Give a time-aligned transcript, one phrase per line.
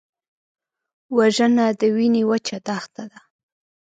[1.17, 3.19] وژنه د وینې وچه دښته ده